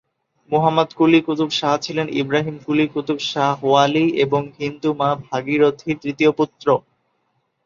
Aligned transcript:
মুহাম্মদ 0.49 0.89
কুলি 0.97 1.19
কুতুব 1.27 1.49
শাহ 1.59 1.73
ছিলেন 1.85 2.07
ইবরাহিম 2.21 2.55
কুলি 2.65 2.85
কুতুব 2.93 3.17
শাহ 3.31 3.55
ওয়ালি 3.67 4.05
এবং 4.25 4.41
হিন্দু 4.59 4.89
মা 4.99 5.09
ভাগীরথীর 5.27 5.95
তৃতীয় 6.03 6.31
পুত্র। 6.39 6.67